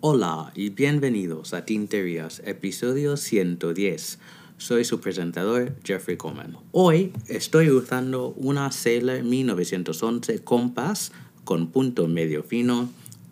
Hola 0.00 0.52
y 0.54 0.70
bienvenidos 0.70 1.54
a 1.54 1.64
Tinterías, 1.64 2.42
episodio 2.44 3.16
110. 3.16 4.18
Soy 4.56 4.84
su 4.84 5.00
presentador, 5.00 5.76
Jeffrey 5.84 6.16
Coleman. 6.16 6.56
Hoy 6.72 7.12
estoy 7.28 7.70
usando 7.70 8.30
una 8.36 8.72
Sailor 8.72 9.22
1911 9.22 10.42
Compass 10.42 11.12
con 11.44 11.70
punto 11.70 12.08
medio 12.08 12.42
fino 12.42 12.88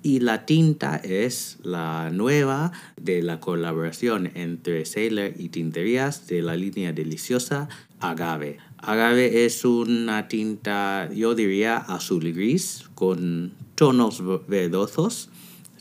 y 0.07 0.21
la 0.21 0.47
tinta 0.47 0.95
es 1.03 1.59
la 1.65 2.11
nueva 2.13 2.71
de 2.97 3.23
la 3.23 3.41
colaboración 3.41 4.31
entre 4.37 4.85
Sailor 4.85 5.33
y 5.37 5.49
Tinterías 5.49 6.29
de 6.29 6.43
la 6.43 6.55
línea 6.55 6.93
deliciosa 6.93 7.69
Agave. 7.99 8.59
Agave 8.79 9.45
es 9.47 9.65
una 9.65 10.29
tinta, 10.29 11.11
yo 11.13 11.35
diría, 11.35 11.79
azul 11.79 12.33
gris 12.33 12.89
con 12.95 13.53
tonos 13.75 14.23
verdosos 14.47 15.29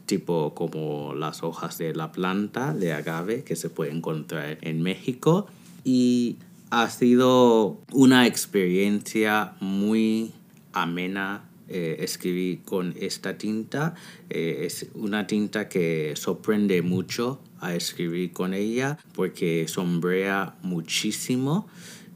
tipo 0.07 0.55
como 0.55 1.13
las 1.13 1.43
hojas 1.43 1.77
de 1.77 1.93
la 1.93 2.11
planta 2.11 2.73
de 2.73 2.93
agave 2.93 3.43
que 3.43 3.55
se 3.55 3.69
puede 3.69 3.91
encontrar 3.91 4.57
en 4.61 4.81
México 4.81 5.45
y 5.83 6.37
ha 6.71 6.89
sido 6.89 7.77
una 7.91 8.25
experiencia 8.25 9.53
muy 9.59 10.31
amena 10.73 11.43
eh, 11.67 11.97
escribir 11.99 12.61
con 12.63 12.93
esta 12.99 13.37
tinta. 13.37 13.95
Eh, 14.29 14.63
es 14.65 14.87
una 14.93 15.27
tinta 15.27 15.67
que 15.67 16.13
sorprende 16.15 16.81
mucho 16.81 17.39
a 17.59 17.73
escribir 17.75 18.33
con 18.33 18.53
ella 18.53 18.97
porque 19.13 19.67
sombrea 19.67 20.55
muchísimo 20.61 21.67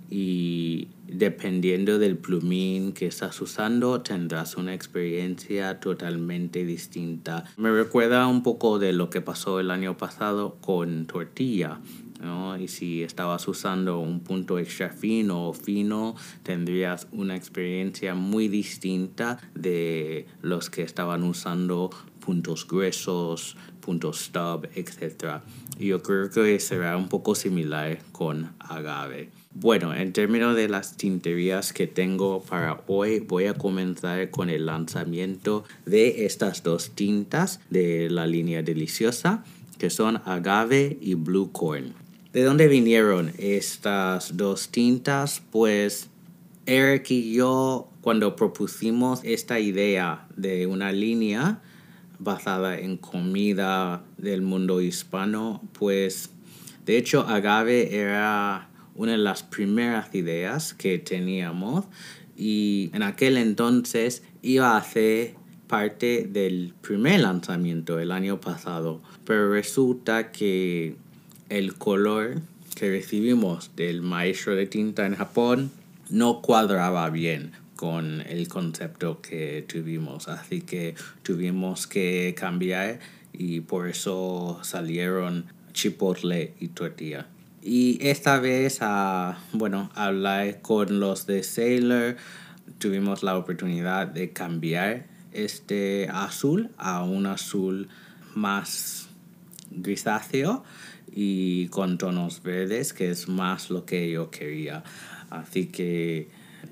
y 0.10 0.90
dependiendo 1.08 2.00
del 2.00 2.18
plumín 2.18 2.94
que 2.94 3.08
estás 3.08 3.42
usando 3.42 4.02
tendrás 4.02 4.56
una 4.56 4.74
experiencia 4.74 5.80
totalmente 5.80 6.66
distinta. 6.66 7.46
Me 7.58 7.72
recuerda 7.72 8.28
un 8.28 8.44
poco 8.44 8.80
de 8.80 8.94
lo 8.94 9.10
que 9.10 9.22
pasó 9.22 9.60
el 9.60 9.72
año 9.72 9.98
pasado 9.98 10.58
con 10.62 11.06
tortilla. 11.06 11.80
¿No? 12.20 12.58
Y 12.58 12.68
si 12.68 13.04
estabas 13.04 13.48
usando 13.48 14.00
un 14.00 14.20
punto 14.20 14.60
extra 14.60 14.90
fino 14.90 15.50
o 15.50 15.54
fino, 15.54 16.16
tendrías 16.44 17.08
una 17.12 17.36
experiencia 17.36 18.16
muy 18.16 18.48
distinta 18.48 19.40
de 19.56 20.28
los 20.42 20.70
que 20.70 20.84
estaban 20.84 21.24
usando 21.24 21.90
puntos 22.20 22.68
gruesos, 22.68 23.58
puntos 23.80 24.20
stub, 24.26 24.68
etc. 24.76 25.42
Yo 25.80 26.04
creo 26.04 26.30
que 26.30 26.60
será 26.60 26.98
un 26.98 27.10
poco 27.10 27.34
similar 27.34 28.00
con 28.12 28.52
agave. 28.60 29.30
Bueno, 29.52 29.96
en 29.96 30.14
términos 30.14 30.56
de 30.56 30.70
las 30.70 30.96
tinterías 30.96 31.74
que 31.74 31.88
tengo 31.88 32.44
para 32.44 32.84
hoy, 32.88 33.20
voy 33.20 33.46
a 33.46 33.56
comenzar 33.56 34.30
con 34.30 34.50
el 34.50 34.68
lanzamiento 34.68 35.64
de 35.86 36.26
estas 36.26 36.62
dos 36.62 36.92
tintas 36.92 37.62
de 37.70 38.10
la 38.12 38.28
línea 38.28 38.62
deliciosa, 38.62 39.44
que 39.80 39.90
son 39.90 40.22
agave 40.26 40.98
y 41.02 41.16
blue 41.16 41.52
corn. 41.52 42.09
¿De 42.32 42.44
dónde 42.44 42.68
vinieron 42.68 43.32
estas 43.40 44.38
dos 44.38 44.70
tintas? 44.70 45.42
Pues 45.50 46.12
Eric 46.68 47.10
y 47.10 47.34
yo, 47.34 47.90
cuando 48.02 48.36
propusimos 48.36 49.22
esta 49.24 49.60
idea 49.60 50.28
de 50.36 50.68
una 50.68 50.92
línea 50.92 51.60
basada 52.20 52.78
en 52.78 52.98
comida 52.98 54.04
del 54.20 54.44
mundo 54.44 54.80
hispano, 54.80 55.60
pues 55.74 56.30
de 56.86 57.00
hecho 57.00 57.22
agave 57.22 57.96
era 57.96 58.70
una 58.94 59.14
de 59.14 59.18
las 59.18 59.42
primeras 59.42 60.14
ideas 60.14 60.76
que 60.76 61.00
teníamos 61.00 61.86
y 62.38 62.92
en 62.94 63.02
aquel 63.02 63.38
entonces 63.38 64.22
iba 64.44 64.78
a 64.78 64.84
ser 64.84 65.34
parte 65.66 66.30
del 66.32 66.76
primer 66.82 67.22
lanzamiento 67.22 67.98
el 68.00 68.12
año 68.12 68.40
pasado, 68.40 69.02
pero 69.26 69.52
resulta 69.52 70.32
que 70.32 70.96
el 71.50 71.76
color 71.76 72.42
que 72.76 72.90
recibimos 72.90 73.72
del 73.76 74.02
maestro 74.02 74.56
de 74.56 74.68
tinta 74.68 75.06
en 75.06 75.16
Japón 75.16 75.72
no 76.10 76.42
cuadraba 76.42 77.10
bien 77.10 77.52
con 77.76 78.22
el 78.22 78.48
concepto 78.48 79.22
que 79.22 79.66
tuvimos, 79.68 80.28
así 80.28 80.62
que 80.62 80.96
tuvimos 81.24 81.88
que 81.88 82.36
cambiar 82.38 83.00
y 83.34 83.62
por 83.62 83.88
eso 83.88 84.60
salieron 84.64 85.46
chipotle 85.74 86.54
y 86.60 86.70
tortilla. 86.70 87.28
Y 87.62 88.00
esta 88.02 88.40
vez, 88.40 88.80
uh, 88.82 89.34
bueno, 89.54 89.92
hablé 89.96 90.60
con 90.62 91.00
los 91.00 91.26
de 91.26 91.44
Sailor. 91.44 92.16
Tuvimos 92.78 93.24
la 93.24 93.38
oportunidad 93.38 94.08
de 94.08 94.32
cambiar 94.32 95.06
este 95.34 96.10
azul 96.12 96.70
a 96.78 97.04
un 97.04 97.26
azul 97.26 97.90
más 98.36 99.10
grisáceo 99.72 100.64
y 101.14 101.68
con 101.68 101.98
tonos 101.98 102.42
verdes, 102.44 102.94
que 102.94 103.10
es 103.10 103.28
más 103.28 103.70
lo 103.70 103.86
que 103.86 104.12
yo 104.12 104.30
quería. 104.30 104.84
Así 105.30 105.68
que 105.68 106.30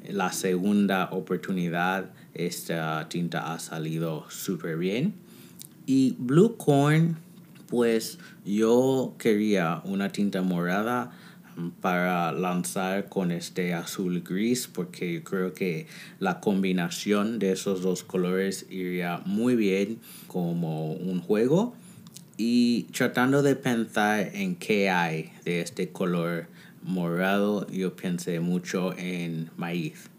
la 0.10 0.32
segunda 0.32 1.10
oportunidad, 1.12 2.12
esta 2.34 3.08
tinta 3.10 3.54
ha 3.54 3.60
salido 3.60 4.26
súper 4.30 4.78
bien. 4.78 5.14
Y 5.86 6.16
Blue 6.18 6.58
Corn 6.58 7.18
pues 7.68 8.18
yo 8.46 9.16
quería 9.18 9.82
una 9.84 10.10
tinta 10.10 10.42
morada 10.42 11.12
um, 11.58 11.72
para 11.72 12.32
lanzar 12.32 13.10
con 13.10 13.32
este 13.32 13.74
azul 13.74 14.22
gris 14.22 14.68
porque 14.68 15.22
creo 15.24 15.54
que 15.54 15.88
la 16.20 16.40
combinación 16.40 17.40
de 17.40 17.52
esos 17.52 17.82
dos 17.82 18.04
colores 18.04 18.66
iría 18.70 19.22
muy 19.26 19.56
bien 19.56 20.00
como 20.28 20.94
un 20.94 21.22
juego 21.22 21.76
y 22.38 22.84
tratando 22.94 23.42
de 23.42 23.56
pensar 23.56 24.30
en 24.34 24.56
qué 24.56 24.90
hay 24.90 25.32
de 25.44 25.62
este 25.62 25.90
color 25.90 26.48
morado 26.84 27.68
yo 27.70 27.96
pensé 27.96 28.40
mucho 28.40 28.96
en 28.98 29.50
maíz 29.58 30.10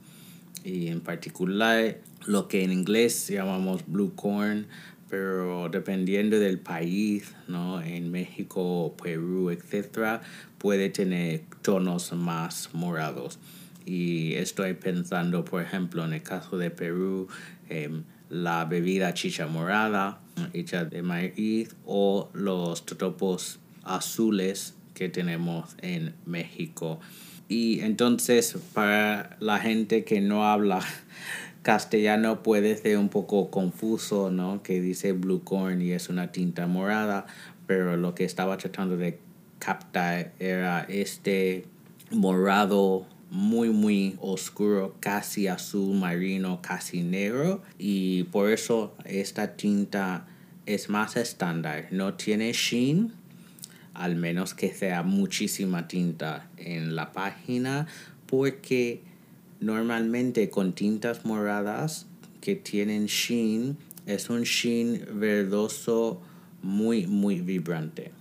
y 0.65 0.89
en 0.89 1.01
particular 1.01 1.99
lo 2.27 2.49
que 2.49 2.65
en 2.65 2.73
inglés 2.73 3.29
llamamos 3.29 3.87
blue 3.87 4.15
corn 4.15 4.67
pero 5.09 5.69
dependiendo 5.71 6.39
del 6.39 6.59
país, 6.59 7.35
¿no? 7.47 7.81
En 7.81 8.11
México, 8.11 8.95
Perú, 9.03 9.51
etcétera, 9.51 10.21
puede 10.59 10.91
tener 10.91 11.43
tonos 11.63 12.13
más 12.13 12.71
morados. 12.75 13.39
Y 13.87 14.35
estoy 14.35 14.75
pensando, 14.75 15.45
por 15.45 15.63
ejemplo, 15.63 16.05
en 16.05 16.13
el 16.13 16.23
caso 16.23 16.59
de 16.59 16.71
Perú, 16.71 17.29
em, 17.71 18.05
la 18.31 18.65
bebida 18.65 19.15
chicha 19.15 19.47
morada, 19.47 20.19
hecha 20.53 20.85
de 20.85 21.03
maíz, 21.03 21.75
o 21.87 22.29
los 22.33 22.85
totopos 22.85 23.59
azules 23.85 24.75
que 24.95 25.09
tenemos 25.09 25.77
en 25.81 26.15
México. 26.27 27.01
Y 27.49 27.81
entonces, 27.81 28.57
para 28.75 29.37
la 29.41 29.59
gente 29.59 30.05
que 30.05 30.21
no 30.21 30.45
habla 30.45 30.81
castellano 31.63 32.43
puede 32.43 32.77
ser 32.77 32.99
un 32.99 33.09
poco 33.09 33.51
confuso, 33.51 34.31
¿no? 34.31 34.63
Que 34.63 34.81
dice 34.81 35.13
blue 35.13 35.43
corn 35.45 35.81
y 35.81 35.93
es 35.93 36.09
una 36.09 36.33
tinta 36.33 36.67
morada, 36.67 37.27
pero 37.67 37.97
lo 37.97 38.15
que 38.15 38.25
estaba 38.25 38.59
tratando 38.59 38.97
de 38.97 39.19
captar 39.59 40.33
era 40.39 40.83
este 40.89 41.67
morado 42.11 43.07
muy 43.31 43.71
muy 43.71 44.17
oscuro, 44.21 44.97
casi 45.01 45.49
azul 45.49 45.97
marino, 45.97 46.61
casi 46.63 47.03
negro 47.03 47.63
y 47.79 48.25
por 48.25 48.51
eso 48.51 48.95
esta 49.05 49.57
tinta 49.57 50.27
es 50.67 50.89
más 50.89 51.17
estándar, 51.17 51.89
no 51.91 52.15
tiene 52.15 52.53
sheen, 52.53 53.13
al 53.95 54.17
menos 54.17 54.55
que 54.55 54.73
sea 54.73 55.03
muchísima 55.03 55.89
tinta 55.89 56.49
en 56.57 56.95
la 56.95 57.13
página 57.13 57.87
porque 58.27 59.03
Normalmente 59.61 60.51
con 60.51 60.73
tintas 60.73 61.25
moradas 61.25 62.07
que 62.41 62.55
tienen 62.55 63.07
sheen, 63.07 63.77
es 64.07 64.31
un 64.31 64.43
sheen 64.43 65.05
verdoso 65.15 66.21
muy, 66.63 67.09
muy 67.09 67.41
vibrante, 67.41 68.13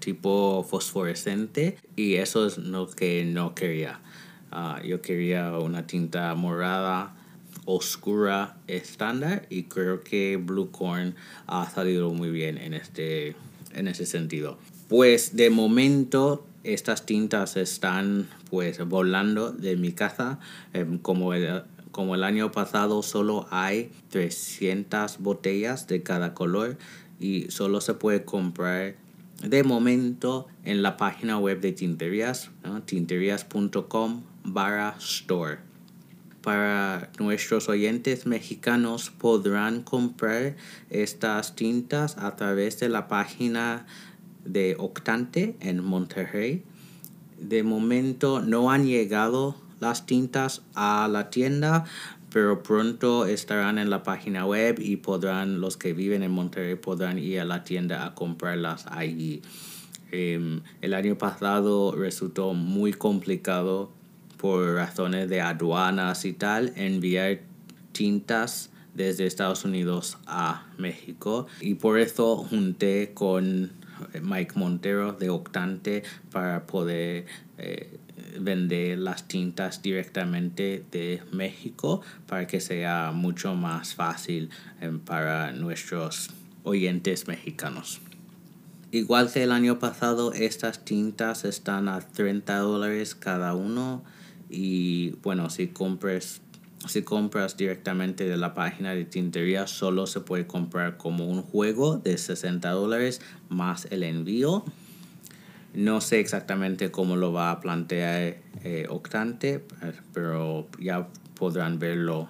tipo 0.00 0.66
fosforescente, 0.68 1.78
y 1.96 2.16
eso 2.16 2.46
es 2.46 2.58
lo 2.58 2.90
que 2.90 3.24
no 3.24 3.54
quería. 3.54 4.00
Ah, 4.54 4.82
yo 4.84 5.00
quería 5.00 5.56
una 5.56 5.86
tinta 5.86 6.34
morada 6.34 7.14
oscura 7.64 8.56
estándar 8.66 9.46
y 9.48 9.62
creo 9.62 10.02
que 10.02 10.36
Blue 10.36 10.70
Corn 10.70 11.14
ha 11.46 11.70
salido 11.70 12.10
muy 12.10 12.28
bien 12.28 12.58
en, 12.58 12.74
este, 12.74 13.34
en 13.72 13.88
ese 13.88 14.04
sentido. 14.04 14.58
Pues 14.88 15.36
de 15.36 15.48
momento 15.48 16.46
estas 16.64 17.06
tintas 17.06 17.56
están 17.56 18.28
pues 18.50 18.86
volando 18.86 19.52
de 19.52 19.76
mi 19.76 19.92
casa. 19.92 20.38
Em, 20.74 20.98
como, 20.98 21.32
el, 21.32 21.62
como 21.90 22.14
el 22.14 22.22
año 22.22 22.52
pasado 22.52 23.02
solo 23.02 23.46
hay 23.50 23.90
300 24.10 25.18
botellas 25.18 25.86
de 25.86 26.02
cada 26.02 26.34
color 26.34 26.76
y 27.18 27.50
solo 27.50 27.80
se 27.80 27.94
puede 27.94 28.26
comprar 28.26 28.96
de 29.42 29.64
momento 29.64 30.46
en 30.62 30.82
la 30.82 30.98
página 30.98 31.38
web 31.38 31.60
de 31.60 31.72
Tinterías, 31.72 32.50
tinterías.com 32.84 34.24
barra 34.44 34.96
store. 34.98 35.58
Para 36.42 37.10
nuestros 37.20 37.68
oyentes 37.68 38.26
mexicanos 38.26 39.10
podrán 39.10 39.82
comprar 39.82 40.56
estas 40.90 41.54
tintas 41.54 42.18
a 42.18 42.34
través 42.34 42.80
de 42.80 42.88
la 42.88 43.06
página 43.06 43.86
de 44.44 44.74
Octante 44.78 45.56
en 45.60 45.84
Monterrey. 45.84 46.64
De 47.38 47.62
momento 47.62 48.40
no 48.40 48.72
han 48.72 48.86
llegado 48.86 49.56
las 49.78 50.06
tintas 50.06 50.62
a 50.74 51.08
la 51.08 51.30
tienda, 51.30 51.84
pero 52.32 52.62
pronto 52.62 53.26
estarán 53.26 53.78
en 53.78 53.90
la 53.90 54.02
página 54.02 54.46
web 54.46 54.80
y 54.80 54.96
podrán, 54.96 55.60
los 55.60 55.76
que 55.76 55.92
viven 55.92 56.22
en 56.22 56.32
Monterrey 56.32 56.76
podrán 56.76 57.18
ir 57.18 57.40
a 57.40 57.44
la 57.44 57.62
tienda 57.62 58.04
a 58.04 58.14
comprarlas 58.14 58.86
allí. 58.88 59.42
Em, 60.10 60.60
el 60.80 60.94
año 60.94 61.16
pasado 61.16 61.92
resultó 61.92 62.52
muy 62.52 62.92
complicado 62.92 63.90
por 64.42 64.74
razones 64.74 65.28
de 65.28 65.40
aduanas 65.40 66.24
y 66.24 66.32
tal 66.32 66.72
enviar 66.74 67.42
tintas 67.92 68.70
desde 68.92 69.24
Estados 69.24 69.64
Unidos 69.64 70.18
a 70.26 70.66
México 70.78 71.46
y 71.60 71.74
por 71.74 72.00
eso 72.00 72.38
junté 72.38 73.14
con 73.14 73.70
Mike 74.20 74.54
Montero 74.56 75.12
de 75.12 75.30
Octante 75.30 76.02
para 76.32 76.66
poder 76.66 77.26
eh, 77.56 78.00
vender 78.40 78.98
las 78.98 79.28
tintas 79.28 79.80
directamente 79.80 80.84
de 80.90 81.22
México 81.30 82.02
para 82.26 82.48
que 82.48 82.60
sea 82.60 83.12
mucho 83.12 83.54
más 83.54 83.94
fácil 83.94 84.50
eh, 84.80 84.90
para 85.04 85.52
nuestros 85.52 86.30
oyentes 86.64 87.28
mexicanos. 87.28 88.00
Igual 88.90 89.32
que 89.32 89.44
el 89.44 89.52
año 89.52 89.78
pasado, 89.78 90.32
estas 90.32 90.84
tintas 90.84 91.44
están 91.44 91.88
a 91.88 92.00
30 92.00 92.58
dólares 92.58 93.14
cada 93.14 93.54
uno 93.54 94.02
y 94.52 95.12
bueno, 95.22 95.50
si 95.50 95.68
compras 95.68 96.42
si 96.88 97.02
compras 97.02 97.56
directamente 97.56 98.24
de 98.24 98.36
la 98.36 98.54
página 98.54 98.92
de 98.92 99.04
tintería 99.04 99.68
solo 99.68 100.06
se 100.08 100.20
puede 100.20 100.48
comprar 100.48 100.96
como 100.96 101.28
un 101.28 101.42
juego 101.42 101.98
de 101.98 102.18
60 102.18 102.68
dólares 102.70 103.20
más 103.48 103.86
el 103.90 104.02
envío. 104.02 104.64
No 105.74 106.00
sé 106.00 106.18
exactamente 106.18 106.90
cómo 106.90 107.16
lo 107.16 107.32
va 107.32 107.52
a 107.52 107.60
plantear 107.60 108.38
eh, 108.64 108.86
Octante 108.88 109.64
pero 110.12 110.68
ya 110.78 111.08
podrán 111.36 111.78
verlo 111.78 112.28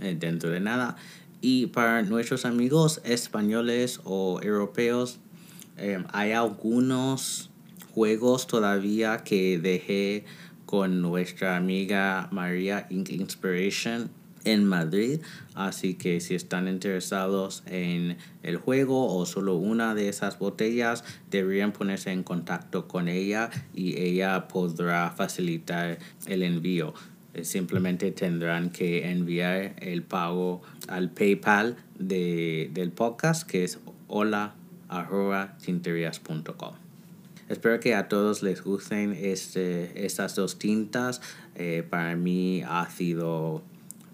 eh, 0.00 0.16
dentro 0.18 0.50
de 0.50 0.60
nada. 0.60 0.96
Y 1.42 1.66
para 1.66 2.02
nuestros 2.02 2.44
amigos 2.46 3.00
españoles 3.04 4.00
o 4.04 4.40
europeos 4.42 5.18
eh, 5.76 6.02
hay 6.12 6.32
algunos 6.32 7.50
juegos 7.94 8.46
todavía 8.46 9.18
que 9.24 9.58
dejé 9.58 10.24
con 10.70 11.02
nuestra 11.02 11.56
amiga 11.56 12.28
María 12.30 12.86
Inspiration 12.90 14.08
en 14.44 14.64
Madrid. 14.64 15.20
Así 15.56 15.94
que 15.94 16.20
si 16.20 16.36
están 16.36 16.68
interesados 16.68 17.64
en 17.66 18.18
el 18.44 18.56
juego 18.56 19.12
o 19.12 19.26
solo 19.26 19.56
una 19.56 19.96
de 19.96 20.08
esas 20.08 20.38
botellas, 20.38 21.02
deberían 21.28 21.72
ponerse 21.72 22.12
en 22.12 22.22
contacto 22.22 22.86
con 22.86 23.08
ella 23.08 23.50
y 23.74 24.00
ella 24.00 24.46
podrá 24.46 25.10
facilitar 25.10 25.98
el 26.26 26.44
envío. 26.44 26.94
Eh, 27.34 27.44
simplemente 27.44 28.12
tendrán 28.12 28.70
que 28.70 29.10
enviar 29.10 29.74
el 29.80 30.04
pago 30.04 30.62
al 30.86 31.10
PayPal 31.10 31.78
de, 31.98 32.70
del 32.72 32.92
podcast 32.92 33.44
que 33.44 33.64
es 33.64 33.80
hola 34.06 34.54
Espero 37.50 37.80
que 37.80 37.96
a 37.96 38.06
todos 38.06 38.44
les 38.44 38.62
gusten 38.62 39.12
este, 39.12 40.06
estas 40.06 40.36
dos 40.36 40.60
tintas. 40.60 41.20
Eh, 41.56 41.82
para 41.82 42.14
mí 42.14 42.62
ha 42.62 42.88
sido 42.88 43.64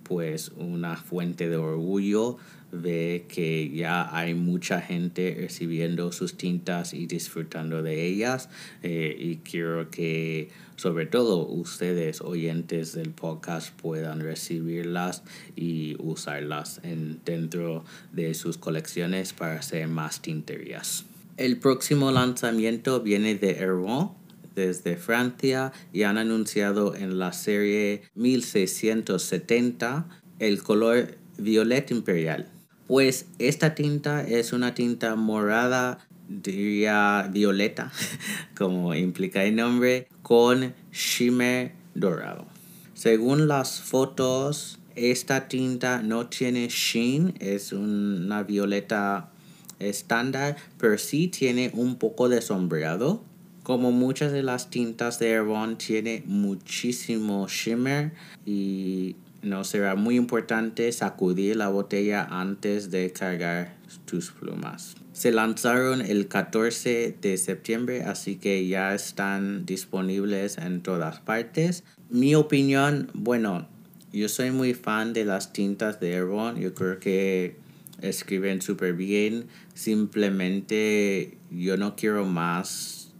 pues 0.05 0.53
una 0.56 0.97
fuente 0.97 1.50
de 1.50 1.59
orgullo 1.59 2.38
ver 2.73 3.25
que 3.25 3.69
ya 3.69 4.09
hay 4.17 4.33
mucha 4.33 4.81
gente 4.81 5.37
recibiendo 5.38 6.12
sus 6.12 6.38
tintas 6.38 6.94
y 6.94 7.06
disfrutando 7.06 7.83
de 7.83 8.06
ellas 8.06 8.49
eh, 8.83 9.15
y 9.19 9.37
quiero 9.37 9.91
que 9.91 10.49
sobre 10.77 11.05
todo 11.05 11.47
ustedes 11.47 12.23
oyentes 12.23 12.94
del 12.94 13.11
podcast 13.11 13.79
puedan 13.79 14.21
recibirlas 14.21 15.25
y 15.55 15.94
usarlas 15.99 16.81
en, 16.85 17.21
dentro 17.27 17.85
de 18.12 18.33
sus 18.33 18.56
colecciones 18.56 19.35
para 19.35 19.56
hacer 19.56 19.88
más 19.88 20.23
tinterías. 20.23 21.05
El 21.37 21.59
próximo 21.59 22.11
lanzamiento 22.12 23.03
viene 23.03 23.35
de 23.35 23.59
Herbon 23.59 24.12
desde 24.55 24.97
Francia 24.97 25.71
y 25.93 26.05
han 26.05 26.17
anunciado 26.17 26.94
en 26.94 27.19
la 27.19 27.35
serie 27.35 28.05
1670 28.15 30.09
el 30.38 30.62
color 30.62 31.19
Violet 31.37 31.91
Imperial. 31.91 32.49
Pues 32.87 33.27
esta 33.38 33.75
tinta 33.75 34.27
es 34.27 34.55
una 34.55 34.75
tinta 34.75 35.15
morada, 35.15 35.99
diría 36.27 37.29
violeta, 37.31 37.93
como 38.56 38.94
implica 38.94 39.44
el 39.44 39.56
nombre, 39.56 40.09
con 40.23 40.73
shimmer 40.91 41.73
dorado. 41.94 42.47
Según 42.94 43.47
las 43.47 43.83
fotos, 43.83 44.79
esta 44.94 45.49
tinta 45.49 46.00
no 46.00 46.29
tiene 46.29 46.69
sheen, 46.71 47.35
es 47.41 47.75
una 47.75 48.43
violeta 48.43 49.33
estándar, 49.78 50.56
pero 50.78 50.99
sí 50.99 51.28
tiene 51.28 51.70
un 51.75 51.96
poco 51.96 52.28
de 52.28 52.43
sombreado. 52.43 53.23
Como 53.62 53.90
muchas 53.90 54.32
de 54.32 54.43
las 54.43 54.70
tintas 54.70 55.19
de 55.19 55.31
Herbon 55.31 55.76
tiene 55.76 56.23
muchísimo 56.26 57.49
shimmer 57.49 58.12
y 58.44 59.17
no 59.43 59.64
será 59.64 59.94
muy 59.94 60.17
importante 60.17 60.90
sacudir 60.93 61.56
la 61.56 61.69
botella 61.69 62.26
antes 62.31 62.90
de 62.90 63.12
cargar 63.12 63.76
tus 64.05 64.31
plumas. 64.31 64.96
Se 65.12 65.32
lanzaron 65.32 66.00
el 66.00 66.28
14 66.28 67.17
de 67.20 67.37
septiembre, 67.38 68.02
así 68.02 68.37
que 68.37 68.67
ya 68.67 68.94
están 68.94 69.64
disponibles 69.64 70.58
en 70.58 70.82
todas 70.82 71.20
partes. 71.20 71.84
Mi 72.11 72.34
opinión, 72.34 73.11
bueno, 73.14 73.67
yo 74.12 74.28
soy 74.28 74.50
muy 74.50 74.75
fan 74.75 75.12
de 75.12 75.25
las 75.25 75.52
tintas 75.52 76.00
de 76.00 76.12
Herbon. 76.12 76.56
Yo 76.61 76.75
creo 76.75 76.99
que 77.00 77.56
escriben 78.01 78.63
súper 78.63 78.95
bien. 78.95 79.47
Simplemente 79.75 81.39
yo 81.51 81.77
no 81.77 81.97
quiero 81.97 82.25
más 82.25 83.13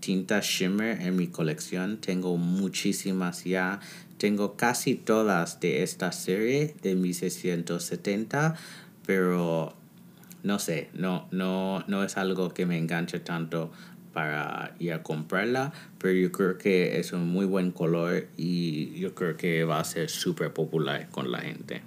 tinta 0.00 0.40
shimmer 0.40 1.00
en 1.02 1.16
mi 1.16 1.28
colección. 1.28 1.98
Tengo 2.00 2.36
muchísimas 2.36 3.44
ya. 3.44 3.80
Tengo 4.18 4.56
casi 4.56 4.94
todas 4.94 5.60
de 5.60 5.82
esta 5.82 6.12
serie 6.12 6.74
de 6.82 6.94
1670, 6.94 8.54
pero 9.04 9.74
no 10.42 10.58
sé, 10.58 10.88
no, 10.94 11.28
no, 11.32 11.84
no 11.86 12.04
es 12.04 12.16
algo 12.16 12.54
que 12.54 12.66
me 12.66 12.78
enganche 12.78 13.20
tanto 13.20 13.72
para 14.14 14.74
ir 14.78 14.94
a 14.94 15.02
comprarla, 15.02 15.72
pero 15.98 16.14
yo 16.14 16.32
creo 16.32 16.56
que 16.56 16.98
es 16.98 17.12
un 17.12 17.28
muy 17.28 17.44
buen 17.44 17.70
color 17.72 18.28
y 18.38 18.98
yo 18.98 19.14
creo 19.14 19.36
que 19.36 19.64
va 19.64 19.80
a 19.80 19.84
ser 19.84 20.08
súper 20.08 20.54
popular 20.54 21.08
con 21.10 21.30
la 21.30 21.40
gente. 21.40 21.82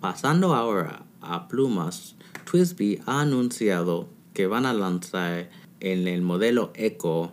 Pasando 0.00 0.54
ahora 0.54 1.02
a 1.26 1.48
plumas, 1.48 2.16
Twisby 2.50 3.00
ha 3.06 3.20
anunciado 3.20 4.08
que 4.32 4.46
van 4.46 4.66
a 4.66 4.74
lanzar 4.74 5.48
en 5.80 6.08
el 6.08 6.22
modelo 6.22 6.72
Eco 6.74 7.32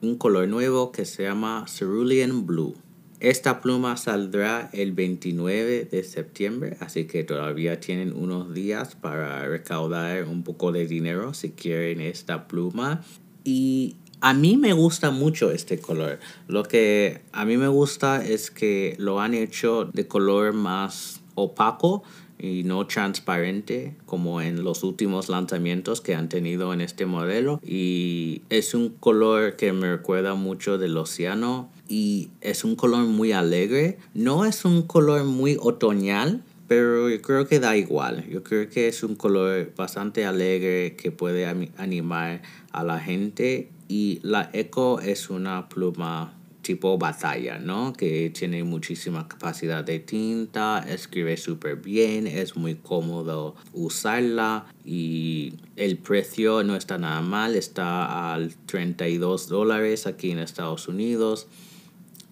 un 0.00 0.16
color 0.16 0.48
nuevo 0.48 0.92
que 0.92 1.04
se 1.04 1.22
llama 1.22 1.66
Cerulean 1.68 2.46
Blue. 2.46 2.74
Esta 3.20 3.60
pluma 3.60 3.96
saldrá 3.96 4.68
el 4.72 4.90
29 4.92 5.84
de 5.84 6.02
septiembre, 6.02 6.76
así 6.80 7.04
que 7.04 7.22
todavía 7.22 7.78
tienen 7.78 8.12
unos 8.12 8.52
días 8.52 8.96
para 8.96 9.46
recaudar 9.46 10.24
un 10.24 10.42
poco 10.42 10.72
de 10.72 10.88
dinero 10.88 11.32
si 11.32 11.50
quieren 11.50 12.00
esta 12.00 12.48
pluma. 12.48 13.04
Y 13.44 13.94
a 14.20 14.34
mí 14.34 14.56
me 14.56 14.72
gusta 14.72 15.12
mucho 15.12 15.52
este 15.52 15.78
color. 15.78 16.18
Lo 16.48 16.64
que 16.64 17.22
a 17.32 17.44
mí 17.44 17.56
me 17.56 17.68
gusta 17.68 18.24
es 18.24 18.50
que 18.50 18.96
lo 18.98 19.20
han 19.20 19.34
hecho 19.34 19.84
de 19.84 20.08
color 20.08 20.52
más 20.52 21.20
opaco 21.36 22.02
y 22.42 22.64
no 22.64 22.86
transparente 22.88 23.94
como 24.04 24.42
en 24.42 24.64
los 24.64 24.82
últimos 24.82 25.28
lanzamientos 25.28 26.00
que 26.00 26.16
han 26.16 26.28
tenido 26.28 26.74
en 26.74 26.80
este 26.80 27.06
modelo. 27.06 27.60
Y 27.64 28.42
es 28.50 28.74
un 28.74 28.90
color 28.90 29.54
que 29.54 29.72
me 29.72 29.92
recuerda 29.92 30.34
mucho 30.34 30.76
del 30.76 30.96
océano 30.96 31.70
y 31.88 32.30
es 32.40 32.64
un 32.64 32.74
color 32.74 33.06
muy 33.06 33.30
alegre. 33.30 33.98
No 34.12 34.44
es 34.44 34.64
un 34.64 34.82
color 34.82 35.24
muy 35.24 35.56
otoñal 35.60 36.42
pero 36.68 37.10
yo 37.10 37.20
creo 37.20 37.46
que 37.46 37.60
da 37.60 37.76
igual. 37.76 38.26
Yo 38.30 38.42
creo 38.42 38.66
que 38.70 38.88
es 38.88 39.02
un 39.02 39.14
color 39.14 39.74
bastante 39.76 40.24
alegre 40.24 40.96
que 40.96 41.10
puede 41.10 41.44
animar 41.76 42.40
a 42.70 42.82
la 42.82 42.98
gente 42.98 43.68
y 43.88 44.20
la 44.22 44.48
Eco 44.54 44.98
es 45.00 45.28
una 45.28 45.68
pluma 45.68 46.32
tipo 46.62 46.96
batalla, 46.96 47.58
¿no? 47.58 47.92
Que 47.92 48.30
tiene 48.30 48.64
muchísima 48.64 49.28
capacidad 49.28 49.84
de 49.84 49.98
tinta, 49.98 50.84
escribe 50.88 51.36
súper 51.36 51.76
bien, 51.76 52.26
es 52.26 52.56
muy 52.56 52.76
cómodo 52.76 53.56
usarla 53.72 54.64
y 54.84 55.54
el 55.76 55.98
precio 55.98 56.62
no 56.62 56.76
está 56.76 56.96
nada 56.98 57.20
mal, 57.20 57.56
está 57.56 58.32
al 58.32 58.54
32 58.66 59.48
dólares 59.48 60.06
aquí 60.06 60.30
en 60.30 60.38
Estados 60.38 60.88
Unidos. 60.88 61.48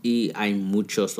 Y 0.03 0.33
hay, 0.35 0.55
muchos 0.55 1.19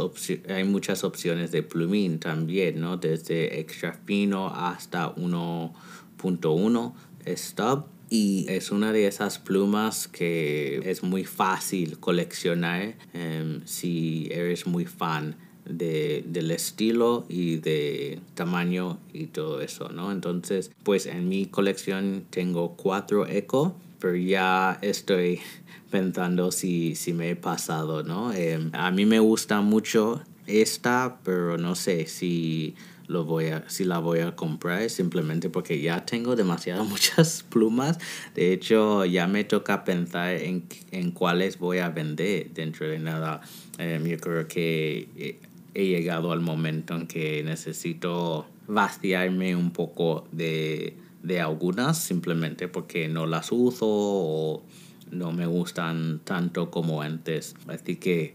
hay 0.49 0.65
muchas 0.65 1.05
opciones 1.05 1.53
de 1.53 1.63
plumín 1.63 2.19
también, 2.19 2.81
¿no? 2.81 2.97
Desde 2.97 3.61
extra 3.61 3.93
fino 4.07 4.49
hasta 4.49 5.15
1.1 5.17 6.95
stub 7.37 7.85
y 8.11 8.45
es 8.49 8.73
una 8.73 8.93
de 8.93 9.07
esas 9.07 9.39
plumas 9.39 10.09
que 10.09 10.83
es 10.85 11.05
muy 11.05 11.25
fácil 11.25 11.99
coleccionar 11.99 12.97
em, 13.15 13.65
si 13.65 14.29
eres 14.33 14.67
muy 14.67 14.85
fan 14.85 15.37
de, 15.65 16.25
del 16.27 16.51
estilo 16.51 17.25
y 17.29 17.59
de 17.59 18.19
tamaño 18.35 18.99
y 19.13 19.27
todo 19.27 19.61
eso, 19.61 19.91
¿no? 19.91 20.11
Entonces, 20.11 20.73
pues 20.83 21.07
en 21.07 21.29
mi 21.29 21.47
colección 21.47 22.25
tengo 22.31 22.77
cuatro 22.77 23.29
Eco, 23.29 23.77
pero 24.01 24.17
ya 24.17 24.81
estoy 24.83 25.39
pensando 25.91 26.51
si, 26.51 26.97
si 26.97 27.13
me 27.13 27.31
he 27.31 27.37
pasado, 27.37 28.03
¿no? 28.03 28.33
Em, 28.33 28.71
a 28.73 28.91
mí 28.91 29.07
me 29.07 29.21
gusta 29.21 29.61
mucho 29.61 30.21
esta, 30.49 31.21
pero 31.23 31.59
no 31.59 31.77
sé 31.77 32.07
si 32.07 32.75
lo 33.11 33.25
voy 33.25 33.47
a, 33.47 33.65
si 33.69 33.85
la 33.85 33.99
voy 33.99 34.21
a 34.21 34.37
comprar 34.37 34.89
simplemente 34.89 35.51
porque 35.51 35.81
ya 35.81 36.07
tengo 36.07 36.37
demasiadas 36.37 36.89
muchas 36.89 37.43
plumas. 37.43 37.99
De 38.37 38.53
hecho, 38.53 39.05
ya 39.05 39.27
me 39.27 39.43
toca 39.43 39.85
pensar 39.85 40.35
en, 40.35 40.65
en 40.93 41.11
cuáles 41.11 41.59
voy 41.59 41.79
a 41.79 41.89
vender 41.89 42.53
dentro 42.55 42.87
de 42.89 43.01
nada. 43.01 43.41
Em, 43.79 44.07
yo 44.07 44.17
creo 44.19 44.47
que 44.47 45.39
he 45.75 45.87
llegado 45.87 46.31
al 46.31 46.41
momento 46.41 46.95
en 46.95 47.09
que 47.09 47.43
necesito 47.43 48.47
vaciarme 48.69 49.57
un 49.57 49.73
poco 49.73 50.29
de, 50.31 50.95
de 51.25 51.41
algunas 51.41 51.99
simplemente 51.99 52.69
porque 52.69 53.09
no 53.09 53.27
las 53.27 53.51
uso 53.51 53.87
o 53.89 54.63
no 55.11 55.33
me 55.33 55.47
gustan 55.47 56.21
tanto 56.23 56.71
como 56.71 57.03
antes. 57.03 57.57
Así 57.67 57.97
que 57.97 58.35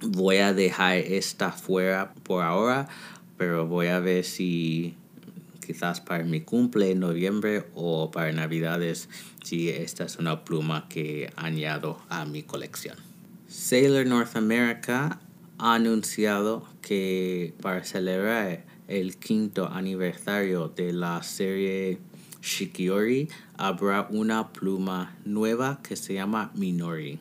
voy 0.00 0.38
a 0.38 0.52
dejar 0.52 0.96
esta 0.98 1.52
fuera 1.52 2.14
por 2.22 2.42
ahora, 2.42 2.88
pero 3.36 3.66
voy 3.66 3.88
a 3.88 4.00
ver 4.00 4.24
si 4.24 4.96
quizás 5.66 6.00
para 6.00 6.24
mi 6.24 6.40
cumple 6.40 6.92
en 6.92 7.00
noviembre 7.00 7.64
o 7.74 8.10
para 8.10 8.32
navidades 8.32 9.08
si 9.42 9.68
esta 9.68 10.04
es 10.04 10.16
una 10.16 10.44
pluma 10.44 10.88
que 10.88 11.32
añado 11.36 12.00
a 12.08 12.24
mi 12.24 12.42
colección. 12.42 12.96
Sailor 13.48 14.06
North 14.06 14.36
America 14.36 15.20
ha 15.58 15.74
anunciado 15.74 16.66
que 16.82 17.54
para 17.62 17.84
celebrar 17.84 18.64
el 18.88 19.16
quinto 19.16 19.68
aniversario 19.68 20.68
de 20.68 20.92
la 20.92 21.22
serie 21.22 21.98
Shikiori 22.42 23.28
habrá 23.56 24.06
una 24.10 24.52
pluma 24.52 25.16
nueva 25.24 25.80
que 25.82 25.96
se 25.96 26.14
llama 26.14 26.52
Minori. 26.54 27.18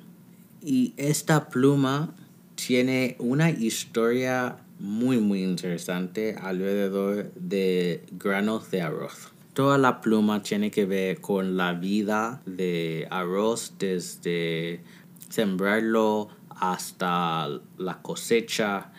Y 0.62 0.94
esta 0.98 1.50
pluma 1.50 2.14
tiene 2.56 3.16
una 3.20 3.50
historia 3.50 4.58
muy 4.80 5.20
muy 5.20 5.44
interesante 5.44 6.36
alrededor 6.42 7.32
de 7.36 8.04
granos 8.12 8.72
de 8.72 8.82
arroz. 8.82 9.30
Toda 9.54 9.78
la 9.78 10.02
pluma 10.02 10.44
tiene 10.44 10.70
que 10.70 10.86
ver 10.86 11.22
con 11.22 11.56
la 11.56 11.74
vida 11.74 12.42
de 12.46 13.08
arroz 13.10 13.74
desde 13.80 14.82
sembrarlo 15.30 16.28
hasta 16.50 17.48
la 17.78 18.02
cosecha 18.02 18.92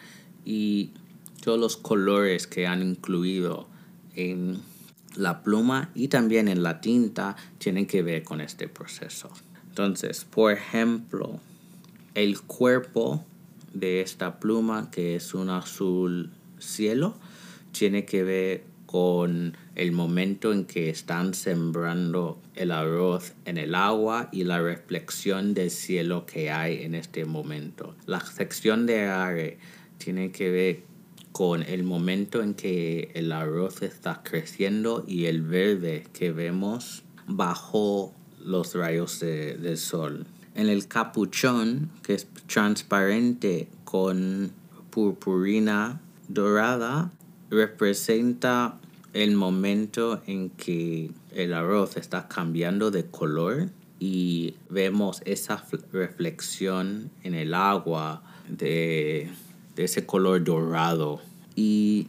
y 0.45 0.93
todos 1.43 1.59
los 1.59 1.77
colores 1.77 2.47
que 2.47 2.67
han 2.67 2.83
incluido 2.83 3.69
en 4.15 4.61
la 5.15 5.43
pluma 5.43 5.91
y 5.95 6.09
también 6.09 6.49
en 6.49 6.63
la 6.63 6.81
tinta 6.81 7.37
tienen 7.59 7.87
que 7.87 8.03
ver 8.03 8.23
con 8.25 8.41
este 8.41 8.69
proceso. 8.69 9.31
Entonces, 9.69 10.25
por 10.25 10.53
ejemplo, 10.53 11.39
el 12.15 12.41
cuerpo 12.41 13.25
de 13.81 14.01
esta 14.01 14.39
pluma, 14.39 14.91
que 14.91 15.17
es 15.17 15.35
un 15.35 15.51
azul 15.51 16.33
cielo, 16.59 17.17
tiene 17.73 18.05
que 18.05 18.23
ver 18.23 18.65
con 18.87 19.57
el 19.75 19.93
momento 19.93 20.53
en 20.53 20.65
que 20.65 20.89
están 20.89 21.35
sembrando 21.35 22.41
el 22.55 22.71
arroz 22.71 23.35
en 23.45 23.59
el 23.59 23.75
agua 23.75 24.29
y 24.33 24.45
la 24.45 24.61
reflexión 24.61 25.55
del 25.55 25.71
cielo 25.71 26.25
que 26.25 26.51
hay 26.51 26.85
en 26.85 26.95
este 26.95 27.25
momento. 27.25 27.95
La 28.07 28.21
sección 28.21 28.87
de 28.87 29.09
aire 29.09 29.59
tiene 29.99 30.31
que 30.31 30.51
ver 30.51 30.83
con 31.33 31.63
el 31.63 31.83
momento 31.83 32.43
en 32.43 32.55
que 32.55 33.11
el 33.15 33.33
arroz 33.33 33.83
está 33.83 34.23
creciendo 34.23 35.05
y 35.07 35.27
el 35.27 35.43
verde 35.43 36.05
que 36.15 36.33
vemos 36.33 37.03
bajo 37.27 38.15
los 38.43 38.75
rayos 38.75 39.21
del 39.21 39.77
sol. 39.77 40.27
En 40.57 40.69
el 40.69 40.89
capuchón, 40.89 41.91
que 42.03 42.15
es 42.15 42.27
transparente 42.49 43.69
con 43.85 44.51
purpurina 44.91 46.01
dorada, 46.27 47.13
representa 47.51 48.77
el 49.13 49.37
momento 49.37 50.21
en 50.27 50.51
que 50.51 51.13
el 51.33 51.55
arroz 51.55 51.97
está 51.97 52.27
cambiando 52.27 52.91
de 52.91 53.07
color 53.07 53.69
y 54.01 54.57
vemos 54.69 55.23
esa 55.25 55.65
reflexión 55.93 57.11
en 57.23 57.35
el 57.35 57.55
agua 57.55 58.23
de 58.49 59.31
de 59.77 59.85
ese 59.85 60.05
color 60.05 60.43
dorado. 60.43 61.21
Y 61.55 62.09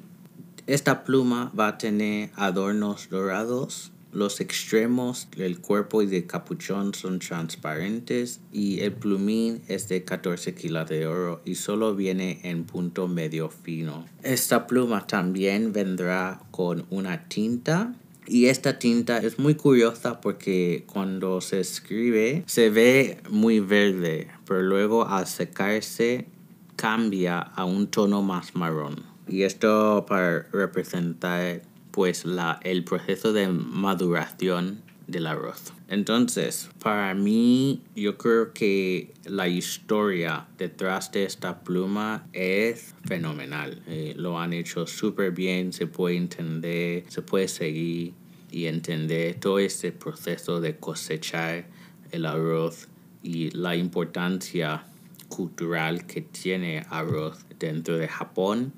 esta 0.66 1.04
pluma 1.04 1.52
va 1.58 1.68
a 1.68 1.78
tener 1.78 2.32
adornos 2.36 3.10
dorados. 3.10 3.92
Los 4.12 4.40
extremos 4.40 5.28
del 5.36 5.60
cuerpo 5.60 6.02
y 6.02 6.08
del 6.08 6.26
capuchón 6.26 6.94
son 6.94 7.20
transparentes 7.20 8.40
y 8.52 8.80
el 8.80 8.94
plumín 8.94 9.62
es 9.68 9.90
de 9.90 10.04
14 10.04 10.56
kilos 10.56 10.88
de 10.90 11.08
oro 11.08 11.42
y 11.44 11.56
solo 11.56 11.96
viene 11.96 12.40
en 12.44 12.64
punto 12.64 13.08
medio 13.08 13.50
fino. 13.50 14.06
Esta 14.24 14.66
pluma 14.66 15.06
también 15.08 15.74
vendrá 15.74 16.42
con 16.52 16.86
una 16.90 17.28
tinta 17.28 17.96
y 18.26 18.48
esta 18.48 18.80
tinta 18.80 19.20
es 19.20 19.40
muy 19.40 19.56
curiosa 19.56 20.20
porque 20.20 20.86
cuando 20.92 21.40
se 21.42 21.60
escribe 21.60 22.44
se 22.46 22.70
ve 22.70 23.22
muy 23.30 23.60
verde, 23.60 24.30
pero 24.46 24.62
luego 24.62 25.08
al 25.08 25.28
secarse 25.28 26.28
cambia 26.76 27.40
a 27.40 27.66
un 27.66 27.88
tono 27.88 28.22
más 28.22 28.56
marrón. 28.56 29.04
Y 29.28 29.44
esto 29.44 30.06
para 30.08 30.44
representar 30.54 31.62
pues 31.98 32.26
la, 32.26 32.60
el 32.62 32.84
proceso 32.84 33.34
de 33.34 33.48
maduración 33.48 34.84
del 35.08 35.26
arroz. 35.26 35.74
Entonces, 35.88 36.70
para 36.78 37.16
mí, 37.16 37.82
yo 37.96 38.20
creo 38.20 38.54
que 38.54 39.16
la 39.26 39.48
historia 39.48 40.46
detrás 40.60 41.12
de 41.12 41.24
esta 41.24 41.64
pluma 41.64 42.28
es 42.34 42.94
fenomenal. 43.06 43.82
Eh, 43.88 44.14
lo 44.16 44.40
han 44.40 44.54
hecho 44.54 44.86
súper 44.86 45.32
bien, 45.32 45.74
se 45.74 45.88
puede 45.88 46.18
entender, 46.18 47.06
se 47.08 47.24
puede 47.24 47.48
seguir 47.48 48.14
y 48.52 48.68
entender 48.68 49.40
todo 49.40 49.58
este 49.58 49.92
proceso 49.92 50.62
de 50.62 50.78
cosechar 50.78 51.66
el 52.12 52.28
arroz 52.28 52.90
y 53.24 53.50
la 53.58 53.76
importancia 53.76 54.84
cultural 55.30 56.06
que 56.06 56.22
tiene 56.22 56.86
arroz 56.92 57.40
dentro 57.58 57.98
de 57.98 58.08
Japón 58.08 58.72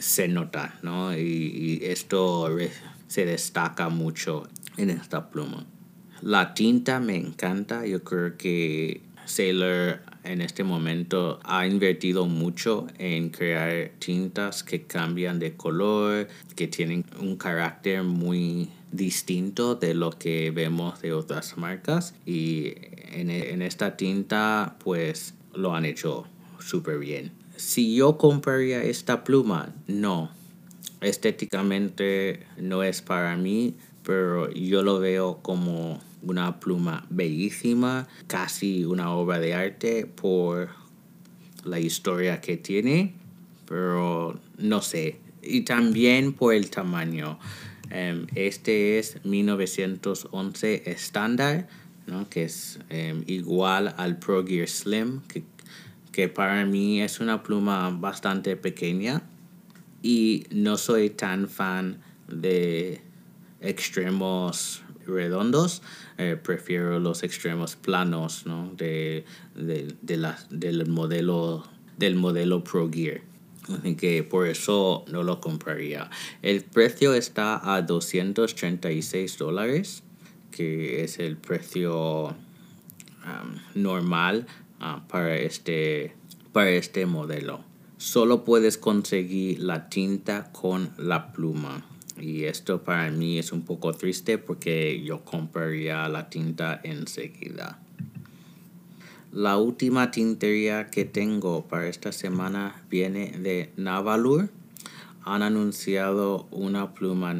se 0.00 0.28
nota, 0.28 0.78
¿no? 0.82 1.16
Y, 1.16 1.80
esto 1.82 2.48
se 3.06 3.24
destaca 3.24 3.88
mucho 3.88 4.48
en 4.76 4.90
esta 4.90 5.30
pluma. 5.30 5.66
La 6.22 6.54
tinta 6.54 7.00
me 7.00 7.16
encanta, 7.16 7.86
yo 7.86 8.02
creo 8.02 8.36
que 8.36 9.02
Sailor 9.24 10.00
en 10.24 10.40
este 10.40 10.64
momento 10.64 11.38
ha 11.44 11.66
invertido 11.66 12.26
mucho 12.26 12.86
en 12.98 13.30
crear 13.30 13.92
tintas 13.98 14.62
que 14.62 14.82
cambian 14.82 15.38
de 15.38 15.54
color, 15.54 16.28
que 16.56 16.66
tienen 16.66 17.04
un 17.20 17.36
carácter 17.36 18.02
muy 18.02 18.70
distinto 18.90 19.74
de 19.74 19.94
lo 19.94 20.10
que 20.10 20.50
vemos 20.50 21.00
de 21.02 21.12
otras 21.12 21.56
marcas 21.56 22.14
y 22.24 22.74
en, 23.12 23.30
en 23.30 23.62
esta 23.62 23.96
tinta 23.96 24.76
pues 24.82 25.34
lo 25.54 25.74
han 25.74 25.84
hecho 25.84 26.26
súper 26.58 26.98
bien. 26.98 27.37
Si 27.58 27.96
yo 27.96 28.18
compraría 28.18 28.84
esta 28.84 29.24
pluma, 29.24 29.74
no. 29.88 30.30
Estéticamente 31.00 32.46
no 32.56 32.84
es 32.84 33.02
para 33.02 33.36
mí, 33.36 33.74
pero 34.04 34.48
yo 34.52 34.84
lo 34.84 35.00
veo 35.00 35.40
como 35.42 36.00
una 36.22 36.60
pluma 36.60 37.04
bellísima, 37.10 38.06
casi 38.28 38.84
una 38.84 39.12
obra 39.12 39.40
de 39.40 39.54
arte 39.54 40.06
por 40.06 40.68
la 41.64 41.80
historia 41.80 42.40
que 42.40 42.56
tiene, 42.56 43.14
pero 43.66 44.38
no 44.56 44.80
sé. 44.80 45.18
Y 45.42 45.62
también 45.62 46.34
por 46.34 46.54
el 46.54 46.70
tamaño. 46.70 47.40
Em, 47.90 48.28
este 48.36 49.00
es 49.00 49.24
1911 49.24 50.88
estándar, 50.88 51.66
¿no? 52.06 52.30
que 52.30 52.44
es 52.44 52.78
em, 52.88 53.24
igual 53.26 53.96
al 53.96 54.20
Pro 54.20 54.46
Gear 54.46 54.68
Slim, 54.68 55.22
que, 55.22 55.42
que 56.18 56.28
para 56.28 56.66
mí 56.66 57.00
es 57.00 57.20
una 57.20 57.44
pluma 57.44 57.90
bastante 57.90 58.56
pequeña 58.56 59.22
y 60.02 60.48
no 60.50 60.76
soy 60.76 61.10
tan 61.10 61.48
fan 61.48 62.00
de 62.26 63.00
extremos 63.60 64.82
redondos, 65.06 65.80
eh, 66.16 66.36
prefiero 66.42 66.98
los 66.98 67.22
extremos 67.22 67.76
planos 67.76 68.46
¿no? 68.46 68.72
de, 68.74 69.26
de, 69.54 69.94
de 70.02 70.16
la, 70.16 70.36
del, 70.50 70.88
modelo, 70.88 71.62
del 71.98 72.16
modelo 72.16 72.64
Pro 72.64 72.90
Gear. 72.90 73.20
Así 73.78 73.94
que 73.94 74.24
por 74.24 74.48
eso 74.48 75.04
no 75.06 75.22
lo 75.22 75.40
compraría. 75.40 76.10
El 76.42 76.64
precio 76.64 77.14
está 77.14 77.76
a 77.76 77.80
236 77.82 79.38
dólares, 79.38 80.02
que 80.50 81.04
es 81.04 81.20
el 81.20 81.36
precio 81.36 82.30
um, 82.30 82.34
normal 83.76 84.48
uh, 84.80 85.06
para, 85.08 85.36
este, 85.36 86.14
para 86.52 86.70
este 86.70 87.06
modelo. 87.06 87.60
Solo 87.98 88.44
puedes 88.44 88.78
conseguir 88.78 89.60
la 89.60 89.88
tinta 89.88 90.52
con 90.52 90.90
la 90.98 91.32
pluma. 91.32 91.84
Y 92.20 92.44
esto 92.44 92.82
para 92.82 93.10
mí 93.10 93.38
es 93.38 93.52
un 93.52 93.62
poco 93.62 93.92
triste 93.92 94.38
porque 94.38 95.02
yo 95.02 95.24
compraría 95.24 96.08
la 96.08 96.28
tinta 96.28 96.80
enseguida. 96.82 97.78
La 99.32 99.58
última 99.58 100.10
tintería 100.10 100.88
que 100.90 101.04
tengo 101.04 101.66
para 101.66 101.86
esta 101.88 102.12
semana 102.12 102.82
viene 102.90 103.32
de 103.38 103.70
Navalur. 103.76 104.48
Han 105.24 105.42
anunciado 105.42 106.48
una 106.50 106.94
pluma 106.94 107.36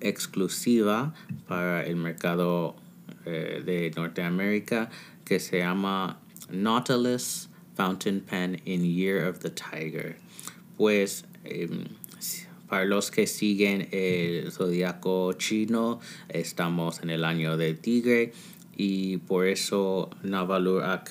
exclusiva 0.00 1.14
para 1.48 1.84
el 1.84 1.96
mercado 1.96 2.76
eh, 3.24 3.62
de 3.64 3.90
Norteamérica 3.96 4.90
que 5.24 5.40
se 5.40 5.58
llama 5.58 6.20
Nautilus 6.52 7.48
Fountain 7.74 8.20
Pen 8.20 8.60
in 8.64 8.84
Year 8.84 9.26
of 9.26 9.40
the 9.40 9.50
Tiger. 9.50 10.16
Pues 10.76 11.24
em, 11.44 11.84
para 12.68 12.84
los 12.84 13.10
que 13.10 13.26
siguen 13.26 13.88
el 13.90 14.52
zodiaco 14.52 15.32
chino, 15.34 16.00
estamos 16.28 17.00
en 17.02 17.10
el 17.10 17.24
año 17.24 17.56
del 17.56 17.78
tigre 17.78 18.32
y 18.76 19.18
por 19.18 19.46
eso 19.46 20.08
Navalur 20.22 20.84
ha 20.84 21.04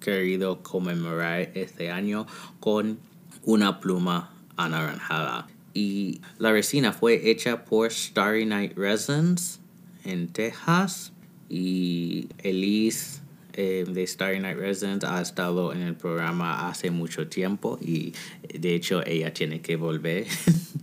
querido 0.00 0.62
conmemorar 0.62 1.52
este 1.54 1.90
año 1.90 2.26
con 2.60 2.98
una 3.44 3.80
pluma 3.80 4.34
anaranjada. 4.56 5.46
Y 5.72 6.20
la 6.38 6.52
resina 6.52 6.92
fue 6.92 7.30
hecha 7.30 7.64
por 7.64 7.90
Starry 7.90 8.44
Night 8.44 8.76
Resins 8.76 9.60
en 10.04 10.28
Texas 10.28 11.12
y 11.48 12.28
Elise 12.38 13.23
eh, 13.54 13.84
de 13.88 14.06
Starry 14.06 14.40
Night 14.40 14.58
Resins 14.58 15.04
ha 15.04 15.22
estado 15.22 15.72
en 15.72 15.82
el 15.82 15.94
programa 15.94 16.68
hace 16.68 16.90
mucho 16.90 17.28
tiempo 17.28 17.78
y 17.80 18.12
de 18.42 18.74
hecho 18.74 19.06
ella 19.06 19.32
tiene 19.32 19.60
que 19.60 19.76
volver. 19.76 20.26